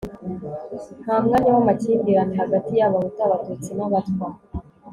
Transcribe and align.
nta 1.03 1.15
mwanya 1.23 1.49
w'amakimbirane 1.55 2.33
hagati 2.43 2.71
y'abahutu, 2.79 3.19
abatutsi 3.27 3.69
n'abatwa 3.73 4.27